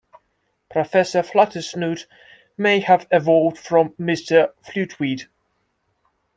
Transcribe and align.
Professor 0.67 1.21
Flutesnoot 1.21 2.07
may 2.57 2.79
have 2.79 3.07
evolved 3.11 3.59
from 3.59 3.89
Mr. 3.99 4.51
Fluteweed. 4.65 5.27